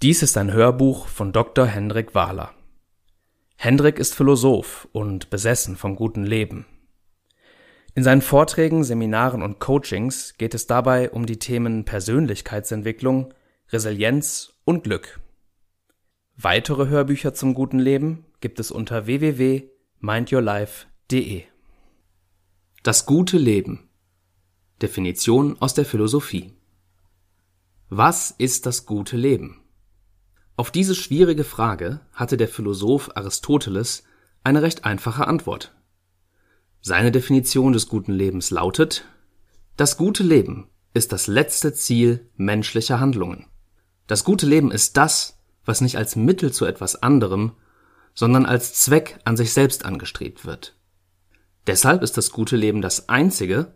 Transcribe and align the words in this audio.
Dies 0.00 0.22
ist 0.22 0.36
ein 0.36 0.52
Hörbuch 0.52 1.08
von 1.08 1.32
Dr. 1.32 1.66
Hendrik 1.66 2.14
Wahler. 2.14 2.54
Hendrik 3.56 3.98
ist 3.98 4.14
Philosoph 4.14 4.86
und 4.92 5.28
besessen 5.28 5.74
vom 5.74 5.96
guten 5.96 6.24
Leben. 6.24 6.66
In 7.96 8.04
seinen 8.04 8.22
Vorträgen, 8.22 8.84
Seminaren 8.84 9.42
und 9.42 9.58
Coachings 9.58 10.34
geht 10.38 10.54
es 10.54 10.68
dabei 10.68 11.10
um 11.10 11.26
die 11.26 11.40
Themen 11.40 11.84
Persönlichkeitsentwicklung, 11.84 13.34
Resilienz 13.70 14.52
und 14.64 14.84
Glück. 14.84 15.18
Weitere 16.36 16.86
Hörbücher 16.86 17.34
zum 17.34 17.54
guten 17.54 17.80
Leben 17.80 18.24
gibt 18.38 18.60
es 18.60 18.70
unter 18.70 19.06
www.mindyourlife.de. 19.06 21.42
Das 22.84 23.04
gute 23.04 23.36
Leben. 23.36 23.88
Definition 24.80 25.56
aus 25.58 25.74
der 25.74 25.84
Philosophie. 25.84 26.52
Was 27.88 28.30
ist 28.30 28.64
das 28.64 28.86
gute 28.86 29.16
Leben? 29.16 29.57
Auf 30.58 30.72
diese 30.72 30.96
schwierige 30.96 31.44
Frage 31.44 32.00
hatte 32.12 32.36
der 32.36 32.48
Philosoph 32.48 33.12
Aristoteles 33.14 34.02
eine 34.42 34.60
recht 34.60 34.84
einfache 34.84 35.28
Antwort. 35.28 35.72
Seine 36.80 37.12
Definition 37.12 37.72
des 37.72 37.86
guten 37.86 38.10
Lebens 38.12 38.50
lautet 38.50 39.04
Das 39.76 39.96
gute 39.96 40.24
Leben 40.24 40.68
ist 40.94 41.12
das 41.12 41.28
letzte 41.28 41.74
Ziel 41.74 42.28
menschlicher 42.34 42.98
Handlungen. 42.98 43.46
Das 44.08 44.24
gute 44.24 44.46
Leben 44.46 44.72
ist 44.72 44.96
das, 44.96 45.38
was 45.64 45.80
nicht 45.80 45.96
als 45.96 46.16
Mittel 46.16 46.52
zu 46.52 46.64
etwas 46.64 47.04
anderem, 47.04 47.52
sondern 48.12 48.44
als 48.44 48.74
Zweck 48.74 49.20
an 49.24 49.36
sich 49.36 49.52
selbst 49.52 49.84
angestrebt 49.84 50.44
wird. 50.44 50.74
Deshalb 51.68 52.02
ist 52.02 52.16
das 52.16 52.32
gute 52.32 52.56
Leben 52.56 52.82
das 52.82 53.08
einzige, 53.08 53.74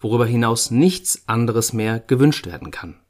worüber 0.00 0.26
hinaus 0.26 0.72
nichts 0.72 1.28
anderes 1.28 1.72
mehr 1.72 2.00
gewünscht 2.00 2.46
werden 2.46 2.72
kann. 2.72 3.03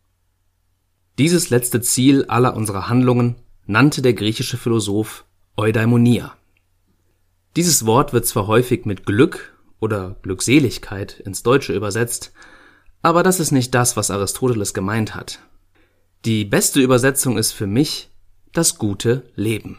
Dieses 1.18 1.48
letzte 1.50 1.80
Ziel 1.80 2.24
aller 2.24 2.56
unserer 2.56 2.88
Handlungen 2.88 3.36
nannte 3.66 4.02
der 4.02 4.14
griechische 4.14 4.56
Philosoph 4.56 5.24
Eudaimonia. 5.56 6.36
Dieses 7.54 7.86
Wort 7.86 8.12
wird 8.12 8.26
zwar 8.26 8.48
häufig 8.48 8.84
mit 8.84 9.06
Glück 9.06 9.56
oder 9.78 10.16
Glückseligkeit 10.22 11.20
ins 11.20 11.44
Deutsche 11.44 11.72
übersetzt, 11.72 12.32
aber 13.00 13.22
das 13.22 13.38
ist 13.38 13.52
nicht 13.52 13.72
das, 13.76 13.96
was 13.96 14.10
Aristoteles 14.10 14.74
gemeint 14.74 15.14
hat. 15.14 15.38
Die 16.24 16.44
beste 16.44 16.80
Übersetzung 16.80 17.38
ist 17.38 17.52
für 17.52 17.68
mich 17.68 18.10
das 18.52 18.76
gute 18.76 19.22
Leben. 19.36 19.78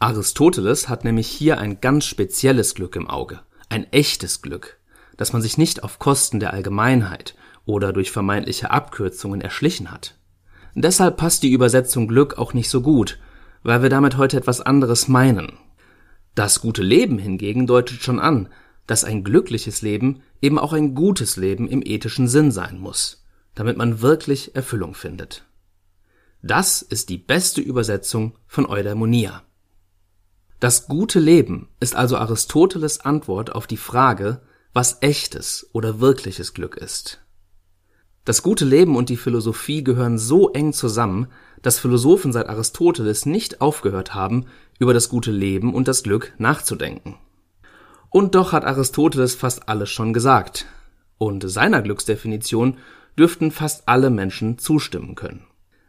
Aristoteles 0.00 0.88
hat 0.88 1.04
nämlich 1.04 1.28
hier 1.28 1.58
ein 1.58 1.80
ganz 1.80 2.06
spezielles 2.06 2.74
Glück 2.74 2.96
im 2.96 3.08
Auge, 3.08 3.40
ein 3.68 3.84
echtes 3.92 4.42
Glück, 4.42 4.80
das 5.16 5.32
man 5.32 5.42
sich 5.42 5.58
nicht 5.58 5.84
auf 5.84 6.00
Kosten 6.00 6.40
der 6.40 6.52
Allgemeinheit 6.52 7.36
oder 7.68 7.92
durch 7.92 8.10
vermeintliche 8.10 8.70
Abkürzungen 8.70 9.42
erschlichen 9.42 9.90
hat. 9.90 10.14
Deshalb 10.74 11.18
passt 11.18 11.42
die 11.42 11.52
Übersetzung 11.52 12.08
Glück 12.08 12.38
auch 12.38 12.54
nicht 12.54 12.70
so 12.70 12.80
gut, 12.80 13.18
weil 13.62 13.82
wir 13.82 13.90
damit 13.90 14.16
heute 14.16 14.38
etwas 14.38 14.62
anderes 14.62 15.06
meinen. 15.06 15.52
Das 16.34 16.62
gute 16.62 16.82
Leben 16.82 17.18
hingegen 17.18 17.66
deutet 17.66 18.02
schon 18.02 18.20
an, 18.20 18.48
dass 18.86 19.04
ein 19.04 19.22
glückliches 19.22 19.82
Leben 19.82 20.22
eben 20.40 20.58
auch 20.58 20.72
ein 20.72 20.94
gutes 20.94 21.36
Leben 21.36 21.68
im 21.68 21.82
ethischen 21.84 22.26
Sinn 22.26 22.52
sein 22.52 22.78
muss, 22.78 23.26
damit 23.54 23.76
man 23.76 24.00
wirklich 24.00 24.56
Erfüllung 24.56 24.94
findet. 24.94 25.44
Das 26.40 26.80
ist 26.80 27.10
die 27.10 27.18
beste 27.18 27.60
Übersetzung 27.60 28.38
von 28.46 28.64
Eudaimonia. 28.64 29.42
Das 30.58 30.86
gute 30.88 31.20
Leben 31.20 31.68
ist 31.80 31.94
also 31.94 32.16
Aristoteles 32.16 33.00
Antwort 33.00 33.54
auf 33.54 33.66
die 33.66 33.76
Frage, 33.76 34.40
was 34.72 35.02
echtes 35.02 35.68
oder 35.74 36.00
wirkliches 36.00 36.54
Glück 36.54 36.74
ist. 36.78 37.20
Das 38.28 38.42
gute 38.42 38.66
Leben 38.66 38.94
und 38.94 39.08
die 39.08 39.16
Philosophie 39.16 39.82
gehören 39.82 40.18
so 40.18 40.52
eng 40.52 40.74
zusammen, 40.74 41.28
dass 41.62 41.78
Philosophen 41.78 42.30
seit 42.30 42.50
Aristoteles 42.50 43.24
nicht 43.24 43.62
aufgehört 43.62 44.14
haben, 44.14 44.44
über 44.78 44.92
das 44.92 45.08
gute 45.08 45.30
Leben 45.30 45.72
und 45.72 45.88
das 45.88 46.02
Glück 46.02 46.34
nachzudenken. 46.36 47.16
Und 48.10 48.34
doch 48.34 48.52
hat 48.52 48.66
Aristoteles 48.66 49.34
fast 49.34 49.70
alles 49.70 49.88
schon 49.88 50.12
gesagt. 50.12 50.66
Und 51.16 51.48
seiner 51.48 51.80
Glücksdefinition 51.80 52.76
dürften 53.18 53.50
fast 53.50 53.88
alle 53.88 54.10
Menschen 54.10 54.58
zustimmen 54.58 55.14
können. 55.14 55.46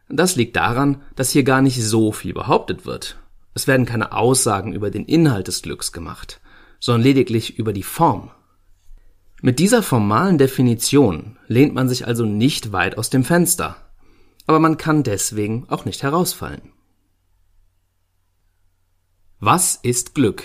Das 0.07 0.37
liegt 0.37 0.55
daran, 0.55 1.01
dass 1.17 1.31
hier 1.31 1.43
gar 1.43 1.61
nicht 1.61 1.83
so 1.83 2.13
viel 2.13 2.33
behauptet 2.33 2.85
wird. 2.85 3.17
Es 3.53 3.67
werden 3.67 3.85
keine 3.85 4.13
Aussagen 4.13 4.71
über 4.71 4.91
den 4.91 5.03
Inhalt 5.03 5.49
des 5.49 5.61
Glücks 5.61 5.91
gemacht, 5.91 6.39
sondern 6.79 7.03
lediglich 7.03 7.59
über 7.59 7.73
die 7.73 7.83
Form. 7.83 8.31
Mit 9.41 9.59
dieser 9.59 9.83
formalen 9.83 10.37
Definition 10.37 11.37
lehnt 11.47 11.73
man 11.73 11.87
sich 11.87 12.05
also 12.05 12.25
nicht 12.25 12.73
weit 12.73 12.97
aus 12.97 13.09
dem 13.09 13.23
Fenster, 13.23 13.77
aber 14.45 14.59
man 14.59 14.75
kann 14.75 15.03
deswegen 15.03 15.65
auch 15.69 15.85
nicht 15.85 16.03
herausfallen. 16.03 16.73
Was 19.39 19.75
ist 19.81 20.13
Glück? 20.13 20.43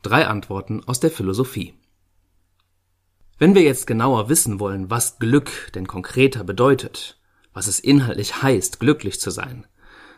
Drei 0.00 0.26
Antworten 0.26 0.82
aus 0.86 0.98
der 0.98 1.10
Philosophie. 1.10 1.74
Wenn 3.38 3.54
wir 3.54 3.60
jetzt 3.60 3.86
genauer 3.86 4.30
wissen 4.30 4.60
wollen, 4.60 4.88
was 4.88 5.18
Glück 5.18 5.70
denn 5.74 5.86
konkreter 5.86 6.42
bedeutet, 6.42 7.20
was 7.52 7.66
es 7.66 7.80
inhaltlich 7.80 8.40
heißt, 8.40 8.80
glücklich 8.80 9.20
zu 9.20 9.30
sein, 9.30 9.66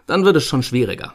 dann 0.06 0.24
wird 0.24 0.36
es 0.36 0.44
schon 0.44 0.62
schwieriger. 0.62 1.14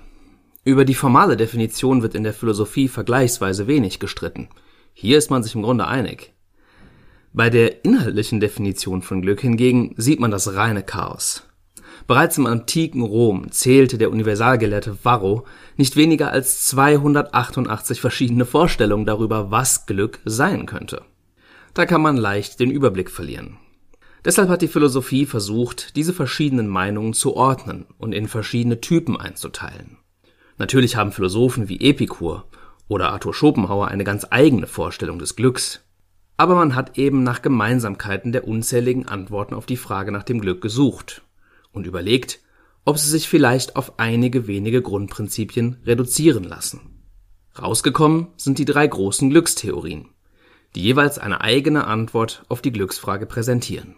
Über 0.66 0.84
die 0.84 0.96
formale 0.96 1.38
Definition 1.38 2.02
wird 2.02 2.14
in 2.14 2.24
der 2.24 2.34
Philosophie 2.34 2.90
vergleichsweise 2.90 3.68
wenig 3.68 4.00
gestritten. 4.00 4.50
Hier 4.94 5.18
ist 5.18 5.32
man 5.32 5.44
sich 5.44 5.56
im 5.56 5.64
Grunde 5.64 5.88
einig. 5.88 6.33
Bei 7.36 7.50
der 7.50 7.84
inhaltlichen 7.84 8.40
Definition 8.40 9.02
von 9.02 9.24
Glück 9.24 9.42
hingegen 9.42 9.96
sieht 9.98 10.20
man 10.20 10.30
das 10.30 10.54
reine 10.54 10.84
Chaos. 10.84 11.42
Bereits 12.06 12.38
im 12.38 12.46
antiken 12.46 13.02
Rom 13.02 13.52
zählte 13.52 13.98
der 13.98 14.12
Universalgelehrte 14.12 15.04
Varro 15.04 15.48
nicht 15.76 15.96
weniger 15.96 16.30
als 16.32 16.68
288 16.68 18.00
verschiedene 18.00 18.46
Vorstellungen 18.46 19.08
darüber, 19.08 19.50
was 19.50 19.88
Glück 19.88 20.20
sein 20.26 20.68
könnte. 20.68 21.02
Da 21.74 21.88
kann 21.88 22.04
man 22.04 22.18
leicht 22.18 22.60
den 22.60 22.70
Überblick 22.70 23.10
verlieren. 23.10 23.58
Deshalb 24.24 24.50
hat 24.50 24.62
die 24.62 24.68
Philosophie 24.68 25.26
versucht, 25.26 25.96
diese 25.96 26.14
verschiedenen 26.14 26.68
Meinungen 26.68 27.14
zu 27.14 27.36
ordnen 27.36 27.88
und 27.98 28.14
in 28.14 28.28
verschiedene 28.28 28.80
Typen 28.80 29.20
einzuteilen. 29.20 29.98
Natürlich 30.60 30.98
haben 30.98 31.12
Philosophen 31.12 31.68
wie 31.68 31.82
Epikur 31.82 32.46
oder 32.88 33.12
Arthur 33.12 33.34
Schopenhauer 33.34 33.88
eine 33.88 34.04
ganz 34.04 34.28
eigene 34.30 34.68
Vorstellung 34.68 35.18
des 35.18 35.36
Glücks, 35.36 35.83
aber 36.44 36.56
man 36.56 36.76
hat 36.76 36.98
eben 36.98 37.24
nach 37.24 37.42
Gemeinsamkeiten 37.42 38.34
der 38.34 38.46
unzähligen 38.46 39.08
Antworten 39.08 39.54
auf 39.54 39.66
die 39.66 39.78
Frage 39.78 40.12
nach 40.12 40.24
dem 40.24 40.42
Glück 40.42 40.62
gesucht 40.62 41.22
und 41.72 41.88
überlegt, 41.88 42.42
ob 42.84 42.98
sie 42.98 43.10
sich 43.10 43.30
vielleicht 43.30 43.78
auf 43.78 43.98
einige 43.98 44.46
wenige 44.46 44.82
Grundprinzipien 44.82 45.78
reduzieren 45.86 46.44
lassen. 46.44 47.02
Rausgekommen 47.58 48.28
sind 48.36 48.58
die 48.58 48.66
drei 48.66 48.86
großen 48.86 49.30
Glückstheorien, 49.30 50.10
die 50.76 50.82
jeweils 50.82 51.18
eine 51.18 51.40
eigene 51.40 51.88
Antwort 51.88 52.44
auf 52.50 52.62
die 52.62 52.74
Glücksfrage 52.74 53.26
präsentieren. 53.26 53.96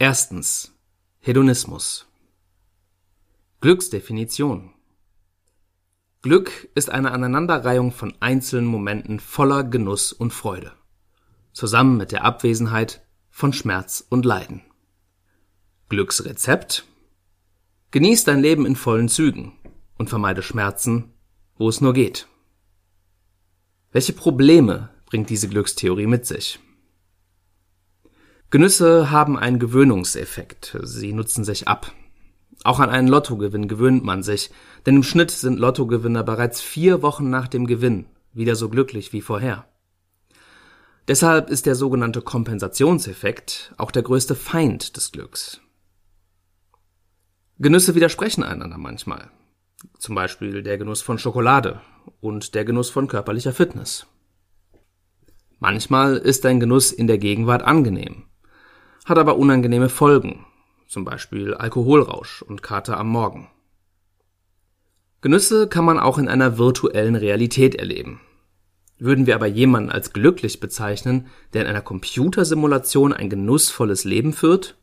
Erstens 0.00 0.76
Hedonismus 1.20 2.08
Glücksdefinition 3.60 4.70
Glück 6.22 6.68
ist 6.76 6.88
eine 6.88 7.10
Aneinanderreihung 7.10 7.90
von 7.90 8.14
einzelnen 8.20 8.66
Momenten 8.66 9.18
voller 9.18 9.64
Genuss 9.64 10.12
und 10.12 10.32
Freude, 10.32 10.70
zusammen 11.52 11.96
mit 11.96 12.12
der 12.12 12.24
Abwesenheit 12.24 13.04
von 13.28 13.52
Schmerz 13.52 14.06
und 14.08 14.24
Leiden. 14.24 14.62
Glücksrezept 15.88 16.84
Genieß 17.90 18.22
dein 18.22 18.40
Leben 18.40 18.66
in 18.66 18.76
vollen 18.76 19.08
Zügen 19.08 19.52
und 19.98 20.08
vermeide 20.08 20.42
Schmerzen, 20.42 21.12
wo 21.56 21.68
es 21.68 21.80
nur 21.80 21.92
geht. 21.92 22.28
Welche 23.90 24.12
Probleme 24.12 24.90
bringt 25.06 25.28
diese 25.28 25.48
Glückstheorie 25.48 26.06
mit 26.06 26.24
sich? 26.24 26.60
Genüsse 28.48 29.10
haben 29.10 29.36
einen 29.36 29.58
Gewöhnungseffekt, 29.58 30.78
sie 30.84 31.12
nutzen 31.12 31.42
sich 31.42 31.66
ab. 31.66 31.92
Auch 32.64 32.78
an 32.78 32.90
einen 32.90 33.08
Lottogewinn 33.08 33.68
gewöhnt 33.68 34.04
man 34.04 34.22
sich, 34.22 34.50
denn 34.86 34.96
im 34.96 35.02
Schnitt 35.02 35.30
sind 35.30 35.58
Lottogewinner 35.58 36.22
bereits 36.22 36.60
vier 36.60 37.02
Wochen 37.02 37.28
nach 37.30 37.48
dem 37.48 37.66
Gewinn 37.66 38.06
wieder 38.32 38.56
so 38.56 38.68
glücklich 38.68 39.12
wie 39.12 39.20
vorher. 39.20 39.66
Deshalb 41.08 41.50
ist 41.50 41.66
der 41.66 41.74
sogenannte 41.74 42.22
Kompensationseffekt 42.22 43.74
auch 43.76 43.90
der 43.90 44.02
größte 44.02 44.36
Feind 44.36 44.96
des 44.96 45.10
Glücks. 45.10 45.60
Genüsse 47.58 47.94
widersprechen 47.94 48.44
einander 48.44 48.78
manchmal. 48.78 49.30
Zum 49.98 50.14
Beispiel 50.14 50.62
der 50.62 50.78
Genuss 50.78 51.02
von 51.02 51.18
Schokolade 51.18 51.80
und 52.20 52.54
der 52.54 52.64
Genuss 52.64 52.90
von 52.90 53.08
körperlicher 53.08 53.52
Fitness. 53.52 54.06
Manchmal 55.58 56.16
ist 56.16 56.46
ein 56.46 56.60
Genuss 56.60 56.92
in 56.92 57.06
der 57.06 57.18
Gegenwart 57.18 57.62
angenehm, 57.62 58.24
hat 59.04 59.18
aber 59.18 59.36
unangenehme 59.36 59.88
Folgen, 59.88 60.44
zum 60.92 61.06
Beispiel 61.06 61.54
Alkoholrausch 61.54 62.42
und 62.42 62.62
Kater 62.62 62.98
am 62.98 63.08
Morgen. 63.08 63.48
Genüsse 65.22 65.66
kann 65.66 65.86
man 65.86 65.98
auch 65.98 66.18
in 66.18 66.28
einer 66.28 66.58
virtuellen 66.58 67.16
Realität 67.16 67.74
erleben. 67.74 68.20
Würden 68.98 69.26
wir 69.26 69.34
aber 69.34 69.46
jemanden 69.46 69.90
als 69.90 70.12
glücklich 70.12 70.60
bezeichnen, 70.60 71.28
der 71.54 71.62
in 71.62 71.68
einer 71.68 71.80
Computersimulation 71.80 73.14
ein 73.14 73.30
genussvolles 73.30 74.04
Leben 74.04 74.34
führt? 74.34 74.76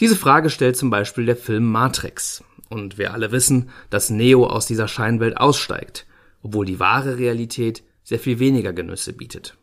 Diese 0.00 0.16
Frage 0.16 0.48
stellt 0.48 0.78
zum 0.78 0.88
Beispiel 0.88 1.26
der 1.26 1.36
Film 1.36 1.70
Matrix. 1.70 2.42
Und 2.70 2.96
wir 2.96 3.12
alle 3.12 3.30
wissen, 3.30 3.68
dass 3.90 4.08
Neo 4.08 4.46
aus 4.46 4.64
dieser 4.64 4.88
Scheinwelt 4.88 5.36
aussteigt, 5.36 6.06
obwohl 6.42 6.64
die 6.64 6.80
wahre 6.80 7.18
Realität 7.18 7.84
sehr 8.04 8.18
viel 8.18 8.38
weniger 8.38 8.72
Genüsse 8.72 9.12
bietet. 9.12 9.58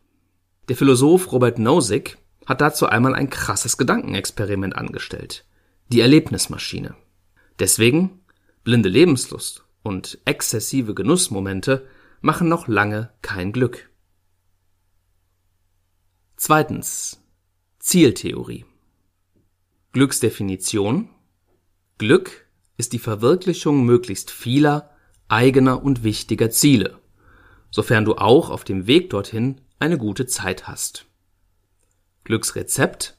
Der 0.68 0.76
Philosoph 0.76 1.32
Robert 1.32 1.58
Nozick 1.58 2.16
hat 2.46 2.60
dazu 2.60 2.86
einmal 2.86 3.14
ein 3.14 3.30
krasses 3.30 3.76
Gedankenexperiment 3.76 4.76
angestellt. 4.76 5.44
Die 5.88 6.00
Erlebnismaschine. 6.00 6.94
Deswegen 7.58 8.20
blinde 8.64 8.88
Lebenslust 8.88 9.64
und 9.82 10.18
exzessive 10.24 10.94
Genussmomente 10.94 11.86
machen 12.20 12.48
noch 12.48 12.68
lange 12.68 13.10
kein 13.22 13.52
Glück. 13.52 13.90
Zweitens. 16.36 17.20
Zieltheorie. 17.78 18.64
Glücksdefinition. 19.92 21.10
Glück 21.98 22.46
ist 22.76 22.92
die 22.92 22.98
Verwirklichung 22.98 23.84
möglichst 23.84 24.30
vieler 24.30 24.90
eigener 25.28 25.82
und 25.82 26.02
wichtiger 26.02 26.50
Ziele, 26.50 26.98
sofern 27.70 28.04
du 28.04 28.16
auch 28.16 28.50
auf 28.50 28.64
dem 28.64 28.86
Weg 28.86 29.10
dorthin 29.10 29.60
eine 29.78 29.98
gute 29.98 30.26
Zeit 30.26 30.68
hast. 30.68 31.06
Glücksrezept 32.24 33.16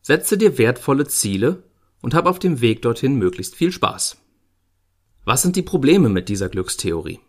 Setze 0.00 0.36
dir 0.36 0.58
wertvolle 0.58 1.06
Ziele 1.06 1.62
und 2.00 2.14
hab 2.14 2.26
auf 2.26 2.38
dem 2.38 2.60
Weg 2.60 2.82
dorthin 2.82 3.16
möglichst 3.16 3.54
viel 3.54 3.70
Spaß. 3.70 4.16
Was 5.24 5.42
sind 5.42 5.54
die 5.54 5.62
Probleme 5.62 6.08
mit 6.08 6.28
dieser 6.28 6.48
Glückstheorie? 6.48 7.20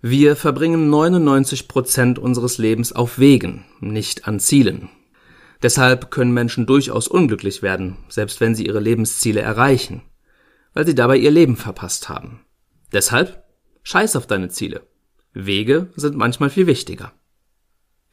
Wir 0.00 0.36
verbringen 0.36 0.90
99 0.90 1.66
Prozent 1.66 2.18
unseres 2.18 2.58
Lebens 2.58 2.92
auf 2.92 3.18
Wegen, 3.18 3.64
nicht 3.80 4.28
an 4.28 4.38
Zielen. 4.38 4.90
Deshalb 5.62 6.10
können 6.10 6.32
Menschen 6.32 6.66
durchaus 6.66 7.08
unglücklich 7.08 7.62
werden, 7.62 7.96
selbst 8.08 8.40
wenn 8.40 8.54
sie 8.54 8.66
ihre 8.66 8.80
Lebensziele 8.80 9.40
erreichen, 9.40 10.02
weil 10.74 10.86
sie 10.86 10.94
dabei 10.94 11.16
ihr 11.16 11.30
Leben 11.30 11.56
verpasst 11.56 12.08
haben. 12.08 12.44
Deshalb 12.92 13.44
scheiß 13.82 14.14
auf 14.14 14.26
deine 14.26 14.50
Ziele. 14.50 14.86
Wege 15.32 15.90
sind 15.96 16.16
manchmal 16.16 16.50
viel 16.50 16.66
wichtiger. 16.66 17.12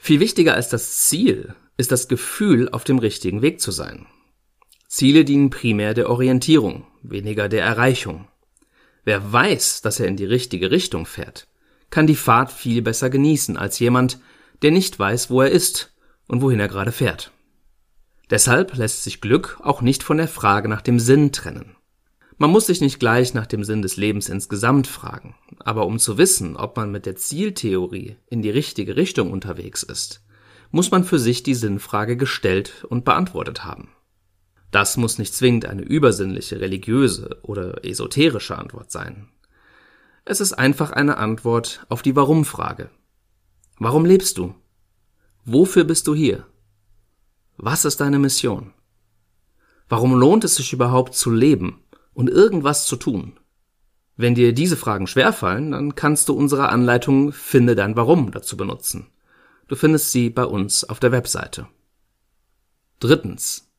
Viel 0.04 0.20
wichtiger 0.20 0.56
als 0.56 0.68
das 0.68 0.98
Ziel 0.98 1.54
ist 1.78 1.92
das 1.92 2.08
Gefühl, 2.08 2.70
auf 2.70 2.84
dem 2.84 2.98
richtigen 2.98 3.44
Weg 3.44 3.62
zu 3.62 3.70
sein. 3.70 4.08
Ziele 4.88 5.24
dienen 5.24 5.52
primär 5.52 5.94
der 5.94 6.10
Orientierung, 6.10 6.88
weniger 7.04 7.48
der 7.48 7.64
Erreichung. 7.64 8.28
Wer 9.04 9.32
weiß, 9.32 9.84
dass 9.84 10.00
er 10.00 10.08
in 10.08 10.18
die 10.18 10.26
richtige 10.26 10.72
Richtung 10.72 11.06
fährt, 11.06 11.48
kann 11.92 12.08
die 12.08 12.16
Fahrt 12.16 12.52
viel 12.52 12.82
besser 12.82 13.12
genießen 13.12 13.58
als 13.58 13.78
jemand, 13.78 14.20
der 14.64 14.72
nicht 14.72 14.98
weiß, 14.98 15.30
wo 15.30 15.44
er 15.44 15.52
ist 15.52 15.94
und 16.28 16.42
wohin 16.42 16.60
er 16.60 16.68
gerade 16.68 16.92
fährt. 16.92 17.32
Deshalb 18.32 18.76
lässt 18.76 19.04
sich 19.04 19.22
Glück 19.22 19.60
auch 19.62 19.84
nicht 19.84 20.02
von 20.02 20.18
der 20.18 20.28
Frage 20.28 20.68
nach 20.68 20.82
dem 20.82 21.00
Sinn 21.00 21.32
trennen. 21.32 21.76
Man 22.42 22.50
muss 22.50 22.66
sich 22.66 22.82
nicht 22.82 23.00
gleich 23.00 23.36
nach 23.36 23.46
dem 23.46 23.64
Sinn 23.64 23.84
des 23.84 23.98
Lebens 23.98 24.28
insgesamt 24.28 24.88
fragen, 24.88 25.36
aber 25.60 25.86
um 25.86 26.00
zu 26.00 26.18
wissen, 26.18 26.58
ob 26.58 26.76
man 26.76 26.92
mit 26.92 27.06
der 27.06 27.16
Zieltheorie 27.16 28.16
in 28.32 28.42
die 28.42 28.50
richtige 28.50 28.96
Richtung 28.96 29.32
unterwegs 29.32 29.84
ist, 29.84 30.24
muss 30.72 30.90
man 30.90 31.04
für 31.04 31.20
sich 31.20 31.44
die 31.44 31.54
Sinnfrage 31.54 32.18
gestellt 32.18 32.84
und 32.90 33.06
beantwortet 33.06 33.64
haben. 33.64 33.90
Das 34.72 34.98
muss 34.98 35.20
nicht 35.20 35.36
zwingend 35.36 35.68
eine 35.68 35.84
übersinnliche, 35.84 36.60
religiöse 36.60 37.38
oder 37.44 37.86
esoterische 37.86 38.58
Antwort 38.58 38.92
sein. 38.92 39.30
Es 40.26 40.42
ist 40.42 40.54
einfach 40.54 40.90
eine 40.90 41.18
Antwort 41.18 41.86
auf 41.90 42.02
die 42.02 42.16
Warum-Frage. 42.16 42.90
Warum 43.78 44.04
lebst 44.04 44.40
du? 44.40 44.56
Wofür 45.46 45.84
bist 45.84 46.08
du 46.08 46.16
hier? 46.16 46.48
Was 47.58 47.86
ist 47.86 48.02
deine 48.02 48.18
Mission? 48.18 48.74
Warum 49.88 50.16
lohnt 50.16 50.44
es 50.44 50.56
sich 50.56 50.74
überhaupt 50.74 51.14
zu 51.14 51.30
leben 51.30 51.84
und 52.14 52.30
irgendwas 52.30 52.86
zu 52.86 52.96
tun? 52.96 53.40
Wenn 54.18 54.36
dir 54.36 54.54
diese 54.54 54.78
Fragen 54.78 55.08
schwerfallen, 55.08 55.72
dann 55.72 55.96
kannst 55.96 56.30
du 56.30 56.34
unsere 56.34 56.70
Anleitung 56.70 57.32
Finde 57.32 57.76
dein 57.76 57.96
Warum 57.96 58.32
dazu 58.32 58.58
benutzen. 58.58 59.08
Du 59.68 59.76
findest 59.76 60.12
sie 60.12 60.30
bei 60.30 60.46
uns 60.46 60.84
auf 60.84 61.00
der 61.00 61.12
Webseite. 61.12 61.68
Drittens. 63.00 63.72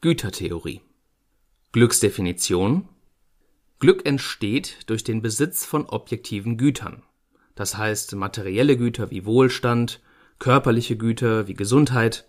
Gütertheorie. 0.00 0.82
Glücksdefinition. 1.72 2.88
Glück 3.78 4.04
entsteht 4.04 4.78
durch 4.90 5.04
den 5.04 5.22
Besitz 5.22 5.64
von 5.64 5.86
objektiven 5.86 6.58
Gütern. 6.58 7.02
Das 7.54 7.78
heißt 7.78 8.14
materielle 8.16 8.76
Güter 8.76 9.10
wie 9.10 9.24
Wohlstand, 9.24 10.00
körperliche 10.38 10.96
Güter 10.96 11.46
wie 11.46 11.54
Gesundheit 11.54 12.26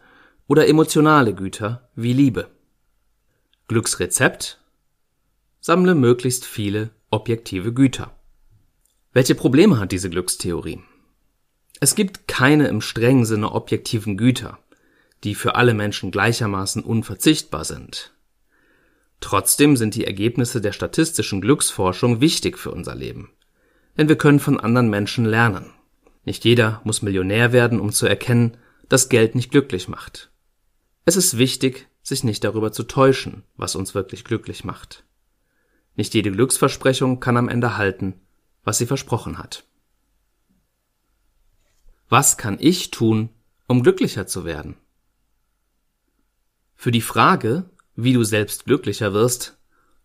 oder 0.47 0.67
emotionale 0.67 1.33
Güter 1.33 1.89
wie 1.95 2.13
Liebe. 2.13 2.51
Glücksrezept. 3.67 4.60
Sammle 5.63 5.93
möglichst 5.93 6.43
viele 6.43 6.89
objektive 7.11 7.71
Güter. 7.71 8.17
Welche 9.13 9.35
Probleme 9.35 9.77
hat 9.77 9.91
diese 9.91 10.09
Glückstheorie? 10.09 10.81
Es 11.79 11.93
gibt 11.93 12.27
keine 12.27 12.67
im 12.67 12.81
strengen 12.81 13.25
Sinne 13.25 13.51
objektiven 13.51 14.17
Güter, 14.17 14.57
die 15.23 15.35
für 15.35 15.53
alle 15.53 15.75
Menschen 15.75 16.09
gleichermaßen 16.09 16.83
unverzichtbar 16.83 17.63
sind. 17.63 18.11
Trotzdem 19.19 19.77
sind 19.77 19.93
die 19.93 20.05
Ergebnisse 20.05 20.61
der 20.61 20.71
statistischen 20.71 21.41
Glücksforschung 21.41 22.21
wichtig 22.21 22.57
für 22.57 22.71
unser 22.71 22.95
Leben. 22.95 23.29
Denn 23.99 24.09
wir 24.09 24.17
können 24.17 24.39
von 24.39 24.59
anderen 24.59 24.89
Menschen 24.89 25.25
lernen. 25.25 25.69
Nicht 26.25 26.43
jeder 26.43 26.81
muss 26.85 27.03
Millionär 27.03 27.53
werden, 27.53 27.79
um 27.79 27.91
zu 27.91 28.07
erkennen, 28.07 28.57
dass 28.89 29.09
Geld 29.09 29.35
nicht 29.35 29.51
glücklich 29.51 29.87
macht. 29.87 30.31
Es 31.05 31.15
ist 31.15 31.37
wichtig, 31.37 31.87
sich 32.01 32.23
nicht 32.23 32.43
darüber 32.43 32.71
zu 32.71 32.81
täuschen, 32.81 33.43
was 33.57 33.75
uns 33.75 33.93
wirklich 33.93 34.23
glücklich 34.23 34.63
macht. 34.63 35.03
Nicht 35.95 36.13
jede 36.13 36.31
Glücksversprechung 36.31 37.19
kann 37.19 37.37
am 37.37 37.49
Ende 37.49 37.77
halten, 37.77 38.21
was 38.63 38.77
sie 38.77 38.85
versprochen 38.85 39.37
hat. 39.37 39.65
Was 42.09 42.37
kann 42.37 42.57
ich 42.59 42.91
tun, 42.91 43.29
um 43.67 43.83
glücklicher 43.83 44.27
zu 44.27 44.45
werden? 44.45 44.75
Für 46.75 46.91
die 46.91 47.01
Frage, 47.01 47.69
wie 47.95 48.13
du 48.13 48.23
selbst 48.23 48.65
glücklicher 48.65 49.13
wirst, 49.13 49.57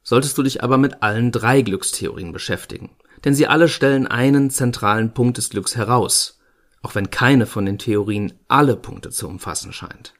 solltest 0.02 0.38
du 0.38 0.42
dich 0.42 0.62
aber 0.62 0.78
mit 0.78 1.02
allen 1.02 1.32
drei 1.32 1.62
Glückstheorien 1.62 2.32
beschäftigen, 2.32 2.90
denn 3.24 3.34
sie 3.34 3.46
alle 3.46 3.68
stellen 3.68 4.06
einen 4.06 4.50
zentralen 4.50 5.14
Punkt 5.14 5.38
des 5.38 5.50
Glücks 5.50 5.74
heraus, 5.74 6.38
auch 6.82 6.94
wenn 6.94 7.10
keine 7.10 7.46
von 7.46 7.66
den 7.66 7.78
Theorien 7.78 8.34
alle 8.46 8.76
Punkte 8.76 9.10
zu 9.10 9.26
umfassen 9.26 9.72
scheint. 9.72 10.14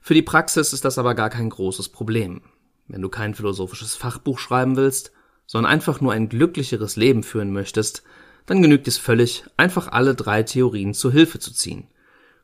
Für 0.00 0.14
die 0.14 0.22
Praxis 0.22 0.72
ist 0.72 0.84
das 0.84 0.98
aber 0.98 1.14
gar 1.14 1.30
kein 1.30 1.50
großes 1.50 1.90
Problem. 1.90 2.42
Wenn 2.88 3.02
du 3.02 3.08
kein 3.08 3.34
philosophisches 3.34 3.94
Fachbuch 3.94 4.38
schreiben 4.38 4.76
willst, 4.76 5.12
sondern 5.46 5.72
einfach 5.72 6.00
nur 6.00 6.12
ein 6.12 6.28
glücklicheres 6.28 6.96
Leben 6.96 7.22
führen 7.22 7.52
möchtest, 7.52 8.02
dann 8.46 8.62
genügt 8.62 8.88
es 8.88 8.98
völlig, 8.98 9.44
einfach 9.56 9.88
alle 9.88 10.14
drei 10.14 10.42
Theorien 10.42 10.94
zu 10.94 11.10
Hilfe 11.12 11.38
zu 11.38 11.52
ziehen 11.52 11.88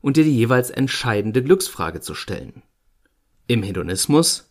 und 0.01 0.17
dir 0.17 0.25
die 0.25 0.37
jeweils 0.37 0.71
entscheidende 0.71 1.43
Glücksfrage 1.43 2.01
zu 2.01 2.15
stellen. 2.15 2.63
Im 3.47 3.63
Hedonismus 3.63 4.51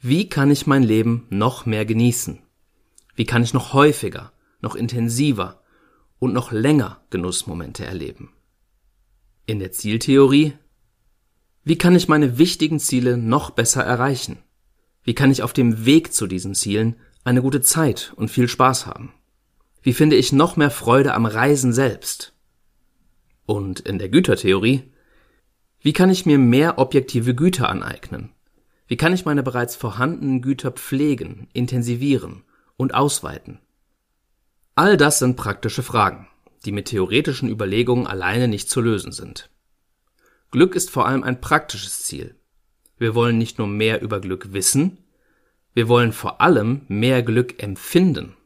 Wie 0.00 0.28
kann 0.28 0.50
ich 0.50 0.66
mein 0.66 0.82
Leben 0.82 1.26
noch 1.30 1.66
mehr 1.66 1.84
genießen? 1.84 2.40
Wie 3.14 3.26
kann 3.26 3.42
ich 3.42 3.54
noch 3.54 3.72
häufiger, 3.72 4.32
noch 4.60 4.74
intensiver 4.74 5.62
und 6.18 6.32
noch 6.32 6.50
länger 6.50 7.02
Genussmomente 7.10 7.84
erleben? 7.84 8.32
In 9.46 9.58
der 9.58 9.72
Zieltheorie 9.72 10.54
Wie 11.62 11.78
kann 11.78 11.94
ich 11.94 12.08
meine 12.08 12.38
wichtigen 12.38 12.80
Ziele 12.80 13.16
noch 13.16 13.50
besser 13.50 13.84
erreichen? 13.84 14.38
Wie 15.04 15.14
kann 15.14 15.30
ich 15.30 15.42
auf 15.42 15.52
dem 15.52 15.84
Weg 15.84 16.12
zu 16.12 16.26
diesen 16.26 16.54
Zielen 16.54 16.96
eine 17.22 17.42
gute 17.42 17.60
Zeit 17.60 18.12
und 18.16 18.30
viel 18.30 18.48
Spaß 18.48 18.86
haben? 18.86 19.12
Wie 19.82 19.92
finde 19.92 20.16
ich 20.16 20.32
noch 20.32 20.56
mehr 20.56 20.70
Freude 20.70 21.14
am 21.14 21.26
Reisen 21.26 21.72
selbst? 21.72 22.32
Und 23.46 23.80
in 23.80 23.98
der 23.98 24.08
Gütertheorie, 24.08 24.90
wie 25.80 25.92
kann 25.92 26.08
ich 26.08 26.24
mir 26.24 26.38
mehr 26.38 26.78
objektive 26.78 27.34
Güter 27.34 27.68
aneignen? 27.68 28.32
Wie 28.86 28.96
kann 28.96 29.12
ich 29.12 29.26
meine 29.26 29.42
bereits 29.42 29.76
vorhandenen 29.76 30.40
Güter 30.40 30.70
pflegen, 30.70 31.48
intensivieren 31.52 32.44
und 32.78 32.94
ausweiten? 32.94 33.60
All 34.74 34.96
das 34.96 35.18
sind 35.18 35.36
praktische 35.36 35.82
Fragen, 35.82 36.28
die 36.64 36.72
mit 36.72 36.86
theoretischen 36.86 37.50
Überlegungen 37.50 38.06
alleine 38.06 38.48
nicht 38.48 38.70
zu 38.70 38.80
lösen 38.80 39.12
sind. 39.12 39.50
Glück 40.50 40.74
ist 40.74 40.90
vor 40.90 41.06
allem 41.06 41.22
ein 41.22 41.40
praktisches 41.40 42.04
Ziel. 42.04 42.36
Wir 42.98 43.14
wollen 43.14 43.38
nicht 43.38 43.58
nur 43.58 43.66
mehr 43.66 44.02
über 44.02 44.20
Glück 44.20 44.52
wissen, 44.52 44.98
wir 45.74 45.88
wollen 45.88 46.12
vor 46.12 46.40
allem 46.40 46.82
mehr 46.88 47.22
Glück 47.22 47.60
empfinden. 47.62 48.36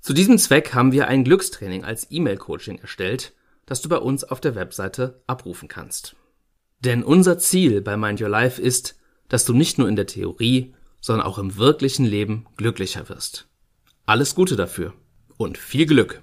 Zu 0.00 0.14
diesem 0.14 0.38
Zweck 0.38 0.72
haben 0.72 0.92
wir 0.92 1.08
ein 1.08 1.24
Glückstraining 1.24 1.84
als 1.84 2.06
E-Mail-Coaching 2.10 2.78
erstellt, 2.78 3.34
das 3.66 3.82
du 3.82 3.90
bei 3.90 3.98
uns 3.98 4.24
auf 4.24 4.40
der 4.40 4.54
Webseite 4.54 5.22
abrufen 5.26 5.68
kannst. 5.68 6.16
Denn 6.80 7.04
unser 7.04 7.38
Ziel 7.38 7.82
bei 7.82 7.98
Mind 7.98 8.20
Your 8.22 8.30
Life 8.30 8.60
ist, 8.60 8.98
dass 9.28 9.44
du 9.44 9.52
nicht 9.52 9.76
nur 9.76 9.88
in 9.88 9.96
der 9.96 10.06
Theorie, 10.06 10.74
sondern 11.02 11.26
auch 11.26 11.38
im 11.38 11.56
wirklichen 11.56 12.06
Leben 12.06 12.46
glücklicher 12.56 13.08
wirst. 13.10 13.46
Alles 14.06 14.34
Gute 14.34 14.56
dafür 14.56 14.94
und 15.36 15.58
viel 15.58 15.86
Glück! 15.86 16.22